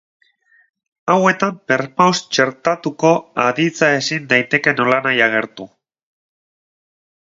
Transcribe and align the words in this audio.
Hauetan 1.15 1.59
perpaus 1.71 2.15
txertatuko 2.37 3.11
aditza 3.45 3.91
ezin 3.99 4.25
daiteke 4.33 4.75
nolanahi 4.81 5.23
agertu. 5.27 5.69